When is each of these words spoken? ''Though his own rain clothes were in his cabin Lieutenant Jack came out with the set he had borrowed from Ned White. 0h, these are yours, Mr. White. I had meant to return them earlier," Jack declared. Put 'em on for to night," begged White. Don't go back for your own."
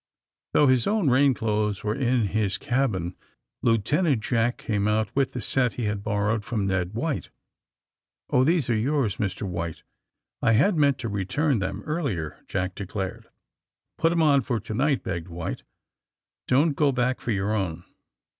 ''Though 0.53 0.65
his 0.65 0.87
own 0.87 1.11
rain 1.11 1.35
clothes 1.35 1.83
were 1.83 1.93
in 1.93 2.25
his 2.29 2.57
cabin 2.57 3.15
Lieutenant 3.61 4.23
Jack 4.23 4.57
came 4.57 4.87
out 4.87 5.15
with 5.15 5.33
the 5.33 5.41
set 5.41 5.73
he 5.73 5.83
had 5.83 6.01
borrowed 6.01 6.43
from 6.43 6.65
Ned 6.65 6.95
White. 6.95 7.29
0h, 8.31 8.45
these 8.47 8.67
are 8.67 8.75
yours, 8.75 9.17
Mr. 9.17 9.43
White. 9.43 9.83
I 10.41 10.53
had 10.53 10.75
meant 10.75 10.97
to 11.05 11.07
return 11.07 11.59
them 11.59 11.83
earlier," 11.85 12.43
Jack 12.47 12.73
declared. 12.73 13.29
Put 13.99 14.11
'em 14.11 14.23
on 14.23 14.41
for 14.41 14.59
to 14.59 14.73
night," 14.73 15.03
begged 15.03 15.27
White. 15.27 15.61
Don't 16.47 16.75
go 16.75 16.91
back 16.91 17.21
for 17.21 17.29
your 17.29 17.53
own." 17.53 17.83